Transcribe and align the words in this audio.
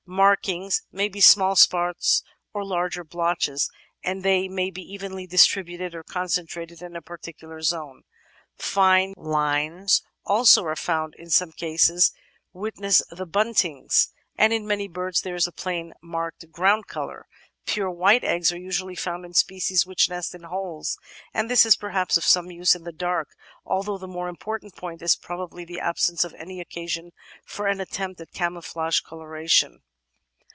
Markings 0.07 0.81
may 0.91 1.07
be 1.07 1.21
small 1.21 1.55
spots 1.55 2.21
or 2.53 2.65
larger 2.65 3.01
blotches, 3.01 3.69
and 4.03 4.23
they 4.23 4.49
may 4.49 4.69
be 4.69 4.81
evenly 4.81 5.25
distributed 5.25 5.95
or 5.95 6.03
con 6.03 6.27
centrated 6.27 6.81
in 6.81 6.97
a 6.97 7.01
particular 7.01 7.61
zone; 7.61 8.03
fine 8.57 9.13
Unes 9.15 10.01
also 10.25 10.65
are 10.65 10.75
found 10.75 11.15
in 11.17 11.29
some 11.29 11.53
cases, 11.53 12.11
witness 12.51 13.01
the 13.09 13.25
Buntings, 13.25 14.09
and 14.37 14.51
in 14.51 14.67
many 14.67 14.85
birds 14.89 15.21
there 15.21 15.33
is 15.35 15.47
a 15.47 15.51
plain 15.53 15.93
marked 16.01 16.51
ground 16.51 16.87
colour. 16.87 17.25
Pure 17.65 17.91
white 17.91 18.25
eggs 18.25 18.51
are 18.51 18.59
usually 18.59 18.95
found 18.95 19.23
in 19.23 19.33
species 19.33 19.85
which 19.85 20.09
nest 20.09 20.35
in 20.35 20.43
holes, 20.43 20.97
and 21.33 21.49
this 21.49 21.65
is 21.65 21.77
perhaps 21.77 22.17
of 22.17 22.25
some 22.25 22.51
use 22.51 22.75
in 22.75 22.83
the 22.83 22.91
dark, 22.91 23.29
although 23.65 23.97
the 23.99 24.07
more 24.09 24.27
important 24.27 24.75
point 24.75 25.01
is 25.01 25.15
probably 25.15 25.63
the 25.63 25.79
absence 25.79 26.25
of 26.25 26.33
any 26.33 26.59
occasion 26.59 27.11
for 27.45 27.65
an 27.67 27.79
attempt 27.79 28.19
at 28.19 28.33
"camouflage" 28.33 28.99
colora• 29.03 29.43
tion. 29.49 29.81